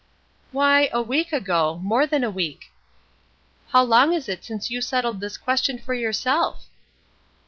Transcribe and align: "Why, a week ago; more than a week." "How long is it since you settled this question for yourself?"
"Why, 0.51 0.89
a 0.91 0.99
week 0.99 1.31
ago; 1.31 1.77
more 1.83 2.07
than 2.07 2.23
a 2.23 2.31
week." 2.31 2.71
"How 3.69 3.83
long 3.83 4.13
is 4.13 4.27
it 4.27 4.43
since 4.43 4.71
you 4.71 4.81
settled 4.81 5.19
this 5.19 5.37
question 5.37 5.77
for 5.77 5.93
yourself?" 5.93 6.65